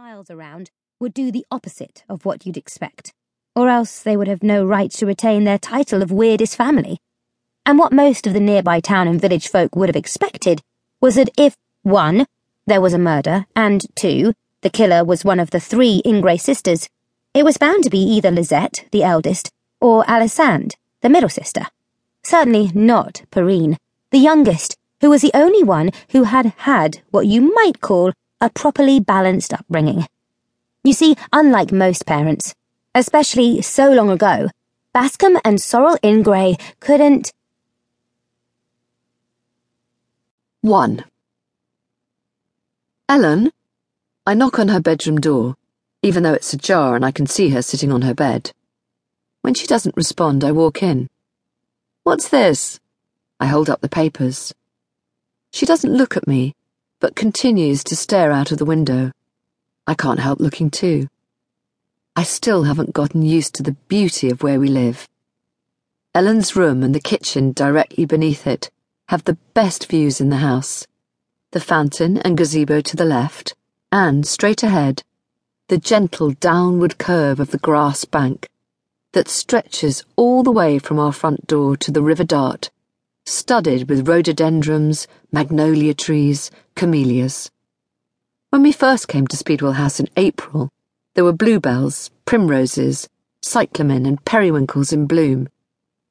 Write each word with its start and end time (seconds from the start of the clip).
miles 0.00 0.30
around 0.30 0.70
would 0.98 1.12
do 1.12 1.30
the 1.30 1.44
opposite 1.50 2.04
of 2.08 2.24
what 2.24 2.46
you'd 2.46 2.56
expect, 2.56 3.12
or 3.54 3.68
else 3.68 4.02
they 4.02 4.16
would 4.16 4.28
have 4.28 4.42
no 4.42 4.64
right 4.64 4.90
to 4.90 5.04
retain 5.04 5.44
their 5.44 5.58
title 5.58 6.00
of 6.00 6.10
weirdest 6.10 6.56
family. 6.56 6.96
And 7.66 7.78
what 7.78 7.92
most 7.92 8.26
of 8.26 8.32
the 8.32 8.40
nearby 8.40 8.80
town 8.80 9.08
and 9.08 9.20
village 9.20 9.48
folk 9.48 9.76
would 9.76 9.90
have 9.90 10.02
expected 10.02 10.62
was 11.02 11.16
that 11.16 11.28
if, 11.36 11.54
one, 11.82 12.24
there 12.64 12.80
was 12.80 12.94
a 12.94 12.98
murder, 12.98 13.44
and 13.54 13.84
two, 13.94 14.32
the 14.62 14.70
killer 14.70 15.04
was 15.04 15.22
one 15.22 15.38
of 15.38 15.50
the 15.50 15.60
three 15.60 16.00
Ingray 16.06 16.40
sisters, 16.40 16.88
it 17.34 17.44
was 17.44 17.58
bound 17.58 17.84
to 17.84 17.90
be 17.90 18.00
either 18.00 18.30
Lisette, 18.30 18.86
the 18.92 19.02
eldest, 19.02 19.50
or 19.82 20.02
Alisande, 20.04 20.76
the 21.02 21.10
middle 21.10 21.28
sister. 21.28 21.66
Certainly 22.22 22.70
not 22.74 23.24
Perrine, 23.30 23.76
the 24.12 24.18
youngest, 24.18 24.78
who 25.02 25.10
was 25.10 25.20
the 25.20 25.34
only 25.34 25.62
one 25.62 25.90
who 26.12 26.22
had 26.22 26.54
had 26.56 27.02
what 27.10 27.26
you 27.26 27.52
might 27.54 27.82
call 27.82 28.14
a 28.40 28.50
properly 28.50 29.00
balanced 29.00 29.52
upbringing. 29.52 30.06
You 30.82 30.92
see, 30.94 31.16
unlike 31.32 31.72
most 31.72 32.06
parents, 32.06 32.54
especially 32.94 33.60
so 33.60 33.90
long 33.90 34.10
ago, 34.10 34.48
Bascom 34.92 35.38
and 35.44 35.60
Sorrel 35.60 35.98
Ingray 36.02 36.60
couldn't. 36.80 37.32
1. 40.62 41.04
Ellen? 43.08 43.52
I 44.26 44.34
knock 44.34 44.58
on 44.58 44.68
her 44.68 44.80
bedroom 44.80 45.18
door, 45.20 45.56
even 46.02 46.22
though 46.22 46.34
it's 46.34 46.52
ajar 46.52 46.96
and 46.96 47.04
I 47.04 47.10
can 47.10 47.26
see 47.26 47.50
her 47.50 47.62
sitting 47.62 47.92
on 47.92 48.02
her 48.02 48.14
bed. 48.14 48.52
When 49.42 49.54
she 49.54 49.66
doesn't 49.66 49.96
respond, 49.96 50.44
I 50.44 50.52
walk 50.52 50.82
in. 50.82 51.08
What's 52.02 52.28
this? 52.28 52.80
I 53.38 53.46
hold 53.46 53.70
up 53.70 53.80
the 53.80 53.88
papers. 53.88 54.54
She 55.52 55.66
doesn't 55.66 55.94
look 55.94 56.16
at 56.16 56.28
me, 56.28 56.54
but 57.00 57.16
continues 57.16 57.82
to 57.84 57.96
stare 57.96 58.30
out 58.30 58.52
of 58.52 58.58
the 58.58 58.64
window. 58.64 59.10
I 59.86 59.94
can't 59.94 60.20
help 60.20 60.38
looking 60.38 60.70
too. 60.70 61.08
I 62.14 62.22
still 62.22 62.64
haven't 62.64 62.92
gotten 62.92 63.22
used 63.22 63.54
to 63.54 63.62
the 63.62 63.76
beauty 63.88 64.30
of 64.30 64.42
where 64.42 64.60
we 64.60 64.68
live. 64.68 65.08
Ellen's 66.14 66.54
room 66.54 66.82
and 66.82 66.94
the 66.94 67.00
kitchen 67.00 67.52
directly 67.52 68.04
beneath 68.04 68.46
it 68.46 68.70
have 69.08 69.24
the 69.24 69.38
best 69.54 69.86
views 69.86 70.20
in 70.20 70.28
the 70.28 70.36
house. 70.36 70.86
The 71.52 71.60
fountain 71.60 72.18
and 72.18 72.36
gazebo 72.36 72.80
to 72.82 72.96
the 72.96 73.04
left, 73.04 73.54
and 73.90 74.26
straight 74.26 74.62
ahead, 74.62 75.02
the 75.68 75.78
gentle 75.78 76.32
downward 76.32 76.98
curve 76.98 77.40
of 77.40 77.50
the 77.50 77.58
grass 77.58 78.04
bank 78.04 78.48
that 79.12 79.28
stretches 79.28 80.04
all 80.16 80.42
the 80.42 80.52
way 80.52 80.78
from 80.78 80.98
our 80.98 81.12
front 81.12 81.46
door 81.46 81.76
to 81.78 81.90
the 81.90 82.02
River 82.02 82.24
Dart 82.24 82.70
studded 83.30 83.88
with 83.88 84.08
rhododendrons, 84.08 85.06
magnolia 85.30 85.94
trees, 85.94 86.50
camellias. 86.74 87.50
When 88.50 88.62
we 88.62 88.72
first 88.72 89.06
came 89.06 89.26
to 89.28 89.36
Speedwell 89.36 89.74
House 89.74 90.00
in 90.00 90.08
April, 90.16 90.68
there 91.14 91.24
were 91.24 91.32
bluebells, 91.32 92.10
primroses, 92.24 93.08
cyclamen, 93.42 94.04
and 94.04 94.24
periwinkles 94.24 94.92
in 94.92 95.06
bloom, 95.06 95.48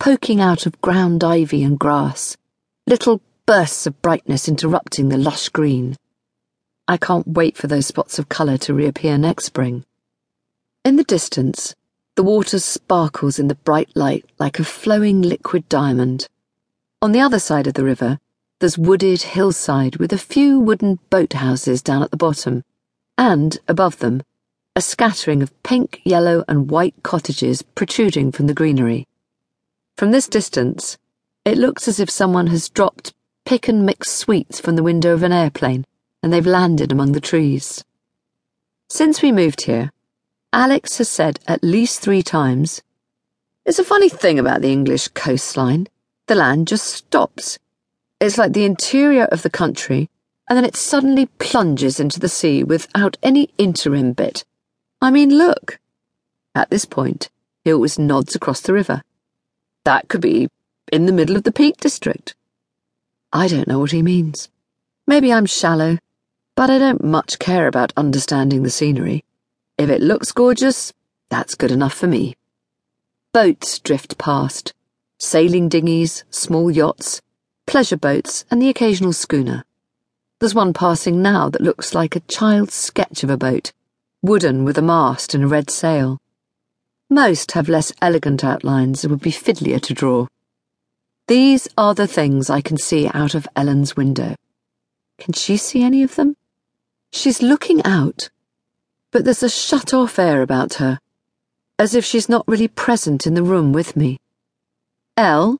poking 0.00 0.40
out 0.40 0.64
of 0.64 0.80
ground 0.80 1.22
ivy 1.22 1.62
and 1.62 1.78
grass, 1.78 2.36
little 2.86 3.20
bursts 3.46 3.86
of 3.86 4.00
brightness 4.00 4.48
interrupting 4.48 5.08
the 5.08 5.18
lush 5.18 5.50
green. 5.50 5.96
I 6.88 6.96
can't 6.96 7.28
wait 7.28 7.56
for 7.56 7.66
those 7.66 7.86
spots 7.86 8.18
of 8.18 8.28
colour 8.28 8.56
to 8.58 8.74
reappear 8.74 9.18
next 9.18 9.44
spring. 9.44 9.84
In 10.84 10.96
the 10.96 11.04
distance, 11.04 11.74
the 12.16 12.22
water 12.22 12.58
sparkles 12.58 13.38
in 13.38 13.48
the 13.48 13.54
bright 13.54 13.90
light 13.94 14.24
like 14.38 14.58
a 14.58 14.64
flowing 14.64 15.22
liquid 15.22 15.68
diamond. 15.68 16.28
On 17.02 17.10
the 17.10 17.20
other 17.20 17.40
side 17.40 17.66
of 17.66 17.74
the 17.74 17.82
river, 17.82 18.20
there's 18.60 18.78
wooded 18.78 19.22
hillside 19.22 19.96
with 19.96 20.12
a 20.12 20.18
few 20.18 20.60
wooden 20.60 21.00
boathouses 21.10 21.82
down 21.82 22.00
at 22.00 22.12
the 22.12 22.16
bottom, 22.16 22.62
and, 23.18 23.58
above 23.66 23.98
them, 23.98 24.22
a 24.76 24.80
scattering 24.80 25.42
of 25.42 25.62
pink, 25.64 26.00
yellow, 26.04 26.44
and 26.46 26.70
white 26.70 26.94
cottages 27.02 27.60
protruding 27.62 28.30
from 28.30 28.46
the 28.46 28.54
greenery. 28.54 29.08
From 29.96 30.12
this 30.12 30.28
distance, 30.28 30.96
it 31.44 31.58
looks 31.58 31.88
as 31.88 31.98
if 31.98 32.08
someone 32.08 32.46
has 32.46 32.68
dropped 32.68 33.12
pick 33.44 33.66
and 33.66 33.84
mix 33.84 34.12
sweets 34.12 34.60
from 34.60 34.76
the 34.76 34.84
window 34.84 35.12
of 35.12 35.24
an 35.24 35.32
airplane 35.32 35.84
and 36.22 36.32
they've 36.32 36.46
landed 36.46 36.92
among 36.92 37.10
the 37.10 37.20
trees. 37.20 37.82
Since 38.88 39.22
we 39.22 39.32
moved 39.32 39.62
here, 39.62 39.90
Alex 40.52 40.98
has 40.98 41.08
said 41.08 41.40
at 41.48 41.64
least 41.64 42.00
three 42.00 42.22
times, 42.22 42.80
It's 43.66 43.80
a 43.80 43.84
funny 43.84 44.08
thing 44.08 44.38
about 44.38 44.62
the 44.62 44.70
English 44.70 45.08
coastline 45.08 45.88
the 46.32 46.38
land 46.38 46.66
just 46.66 46.86
stops. 46.86 47.58
It's 48.18 48.38
like 48.38 48.54
the 48.54 48.64
interior 48.64 49.24
of 49.24 49.42
the 49.42 49.50
country, 49.50 50.08
and 50.48 50.56
then 50.56 50.64
it 50.64 50.76
suddenly 50.76 51.26
plunges 51.26 52.00
into 52.00 52.18
the 52.18 52.28
sea 52.30 52.64
without 52.64 53.18
any 53.22 53.50
interim 53.58 54.14
bit. 54.14 54.46
I 55.02 55.10
mean, 55.10 55.28
look. 55.28 55.78
At 56.54 56.70
this 56.70 56.86
point, 56.86 57.28
he 57.64 57.70
always 57.70 57.98
nods 57.98 58.34
across 58.34 58.62
the 58.62 58.72
river. 58.72 59.02
That 59.84 60.08
could 60.08 60.22
be 60.22 60.48
in 60.90 61.04
the 61.04 61.12
middle 61.12 61.36
of 61.36 61.42
the 61.42 61.52
Peak 61.52 61.76
District. 61.76 62.34
I 63.30 63.46
don't 63.46 63.68
know 63.68 63.80
what 63.80 63.92
he 63.92 64.02
means. 64.02 64.48
Maybe 65.06 65.30
I'm 65.30 65.44
shallow, 65.44 65.98
but 66.56 66.70
I 66.70 66.78
don't 66.78 67.04
much 67.04 67.40
care 67.40 67.66
about 67.66 67.92
understanding 67.94 68.62
the 68.62 68.70
scenery. 68.70 69.22
If 69.76 69.90
it 69.90 70.00
looks 70.00 70.32
gorgeous, 70.32 70.94
that's 71.28 71.54
good 71.54 71.70
enough 71.70 71.92
for 71.92 72.06
me. 72.06 72.36
Boats 73.34 73.78
drift 73.80 74.16
past 74.16 74.72
sailing 75.22 75.68
dinghies, 75.68 76.24
small 76.30 76.68
yachts, 76.68 77.22
pleasure 77.64 77.96
boats, 77.96 78.44
and 78.50 78.60
the 78.60 78.68
occasional 78.68 79.12
schooner. 79.12 79.64
There's 80.40 80.54
one 80.54 80.72
passing 80.72 81.22
now 81.22 81.48
that 81.48 81.62
looks 81.62 81.94
like 81.94 82.16
a 82.16 82.20
child's 82.20 82.74
sketch 82.74 83.22
of 83.22 83.30
a 83.30 83.36
boat, 83.36 83.72
wooden 84.20 84.64
with 84.64 84.76
a 84.76 84.82
mast 84.82 85.32
and 85.32 85.44
a 85.44 85.46
red 85.46 85.70
sail. 85.70 86.20
Most 87.08 87.52
have 87.52 87.68
less 87.68 87.92
elegant 88.02 88.42
outlines 88.42 89.04
and 89.04 89.12
would 89.12 89.20
be 89.20 89.30
fiddlier 89.30 89.80
to 89.82 89.94
draw. 89.94 90.26
These 91.28 91.68
are 91.78 91.94
the 91.94 92.08
things 92.08 92.50
I 92.50 92.60
can 92.60 92.76
see 92.76 93.08
out 93.14 93.36
of 93.36 93.46
Ellen's 93.54 93.96
window. 93.96 94.34
Can 95.18 95.34
she 95.34 95.56
see 95.56 95.84
any 95.84 96.02
of 96.02 96.16
them? 96.16 96.36
She's 97.12 97.40
looking 97.40 97.80
out, 97.84 98.28
but 99.12 99.24
there's 99.24 99.44
a 99.44 99.48
shut 99.48 99.94
off 99.94 100.18
air 100.18 100.42
about 100.42 100.74
her, 100.74 100.98
as 101.78 101.94
if 101.94 102.04
she's 102.04 102.28
not 102.28 102.48
really 102.48 102.68
present 102.68 103.24
in 103.24 103.34
the 103.34 103.44
room 103.44 103.72
with 103.72 103.94
me. 103.94 104.18
Elle? 105.16 105.58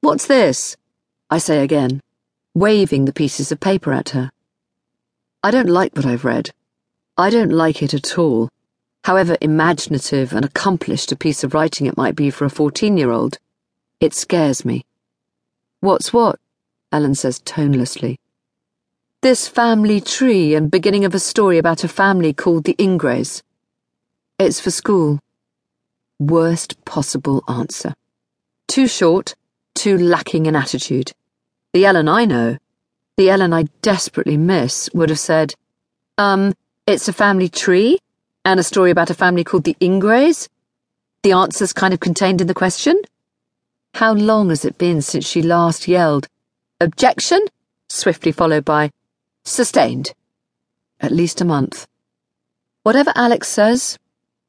What's 0.00 0.26
this? 0.26 0.76
I 1.28 1.38
say 1.38 1.64
again, 1.64 2.00
waving 2.54 3.04
the 3.04 3.12
pieces 3.12 3.50
of 3.50 3.58
paper 3.58 3.92
at 3.92 4.10
her. 4.10 4.30
I 5.42 5.50
don't 5.50 5.68
like 5.68 5.96
what 5.96 6.06
I've 6.06 6.24
read. 6.24 6.50
I 7.18 7.30
don't 7.30 7.50
like 7.50 7.82
it 7.82 7.94
at 7.94 8.16
all. 8.16 8.48
However 9.02 9.36
imaginative 9.40 10.32
and 10.32 10.44
accomplished 10.44 11.10
a 11.10 11.16
piece 11.16 11.42
of 11.42 11.52
writing 11.52 11.86
it 11.86 11.96
might 11.96 12.14
be 12.14 12.30
for 12.30 12.44
a 12.44 12.50
14 12.50 12.96
year 12.96 13.10
old, 13.10 13.38
it 13.98 14.14
scares 14.14 14.64
me. 14.64 14.84
What's 15.80 16.12
what? 16.12 16.38
Ellen 16.92 17.16
says 17.16 17.40
tonelessly. 17.40 18.20
This 19.20 19.48
family 19.48 20.00
tree 20.00 20.54
and 20.54 20.70
beginning 20.70 21.04
of 21.04 21.14
a 21.14 21.18
story 21.18 21.58
about 21.58 21.82
a 21.82 21.88
family 21.88 22.32
called 22.32 22.64
the 22.64 22.76
Ingrays. 22.78 23.42
It's 24.38 24.60
for 24.60 24.70
school. 24.70 25.18
Worst 26.20 26.84
possible 26.84 27.42
answer. 27.48 27.94
Too 28.68 28.86
short, 28.86 29.34
too 29.74 29.96
lacking 29.96 30.46
in 30.46 30.56
attitude. 30.56 31.12
The 31.72 31.86
Ellen 31.86 32.08
I 32.08 32.24
know, 32.24 32.58
the 33.16 33.30
Ellen 33.30 33.52
I 33.52 33.64
desperately 33.82 34.36
miss, 34.36 34.90
would 34.92 35.08
have 35.08 35.18
said, 35.18 35.54
Um, 36.18 36.54
it's 36.86 37.08
a 37.08 37.12
family 37.12 37.48
tree, 37.48 37.98
and 38.44 38.60
a 38.60 38.62
story 38.62 38.90
about 38.90 39.10
a 39.10 39.14
family 39.14 39.44
called 39.44 39.64
the 39.64 39.76
Ingrays? 39.80 40.48
The 41.22 41.32
answer's 41.32 41.72
kind 41.72 41.92
of 41.92 42.00
contained 42.00 42.40
in 42.40 42.46
the 42.46 42.54
question? 42.54 43.00
How 43.94 44.12
long 44.12 44.50
has 44.50 44.64
it 44.64 44.78
been 44.78 45.02
since 45.02 45.26
she 45.26 45.42
last 45.42 45.88
yelled, 45.88 46.28
Objection? 46.80 47.44
Swiftly 47.88 48.32
followed 48.32 48.64
by, 48.64 48.90
Sustained. 49.42 50.12
At 51.00 51.12
least 51.12 51.40
a 51.40 51.44
month. 51.44 51.86
Whatever 52.82 53.12
Alex 53.14 53.48
says, 53.48 53.98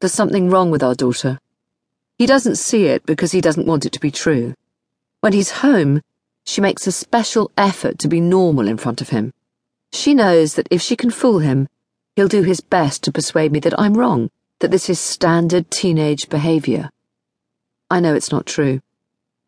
there's 0.00 0.12
something 0.12 0.50
wrong 0.50 0.70
with 0.70 0.82
our 0.82 0.94
daughter. 0.94 1.40
He 2.20 2.26
doesn't 2.26 2.56
see 2.56 2.84
it 2.84 3.06
because 3.06 3.32
he 3.32 3.40
doesn't 3.40 3.66
want 3.66 3.86
it 3.86 3.92
to 3.92 3.98
be 3.98 4.10
true. 4.10 4.52
When 5.20 5.32
he's 5.32 5.62
home, 5.64 6.02
she 6.44 6.60
makes 6.60 6.86
a 6.86 6.92
special 6.92 7.50
effort 7.56 7.98
to 8.00 8.08
be 8.08 8.20
normal 8.20 8.68
in 8.68 8.76
front 8.76 9.00
of 9.00 9.08
him. 9.08 9.32
She 9.94 10.12
knows 10.12 10.52
that 10.52 10.68
if 10.70 10.82
she 10.82 10.96
can 10.96 11.10
fool 11.10 11.38
him, 11.38 11.66
he'll 12.14 12.28
do 12.28 12.42
his 12.42 12.60
best 12.60 13.02
to 13.04 13.10
persuade 13.10 13.52
me 13.52 13.60
that 13.60 13.80
I'm 13.80 13.96
wrong, 13.96 14.28
that 14.58 14.70
this 14.70 14.90
is 14.90 15.00
standard 15.00 15.70
teenage 15.70 16.28
behavior. 16.28 16.90
I 17.90 18.00
know 18.00 18.14
it's 18.14 18.30
not 18.30 18.44
true. 18.44 18.82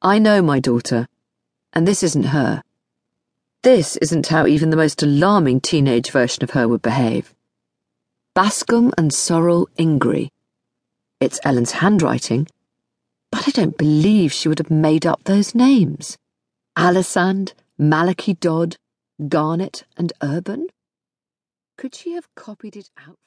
I 0.01 0.19
know 0.19 0.41
my 0.41 0.59
daughter, 0.59 1.09
and 1.75 1.87
this 1.87 2.03
isn't 2.03 2.33
her. 2.33 2.63
This 3.63 3.99
isn't 3.99 4.29
how 4.29 4.47
even 4.47 4.71
the 4.71 4.79
most 4.79 5.03
alarming 5.03 5.61
teenage 5.61 6.11
version 6.11 6.43
of 6.43 6.53
her 6.53 6.67
would 6.67 6.81
behave. 6.81 7.35
Bascom 8.35 8.95
and 8.97 9.13
Sorrel 9.13 9.69
Ingray. 9.79 10.31
It's 11.21 11.39
Ellen's 11.45 11.73
handwriting 11.73 12.49
but 13.33 13.49
I 13.49 13.51
don't 13.51 13.77
believe 13.77 14.33
she 14.33 14.49
would 14.49 14.61
have 14.61 14.71
made 14.71 15.05
up 15.05 15.25
those 15.25 15.55
names. 15.57 16.17
Alisande, 16.79 17.55
Malachi 17.79 18.35
Dodd, 18.35 18.77
Garnet, 19.29 19.85
and 19.97 20.13
Urban? 20.23 20.69
Could 21.77 21.95
she 21.97 22.13
have 22.13 22.29
copied 22.37 22.77
it 22.77 22.91
out? 23.09 23.19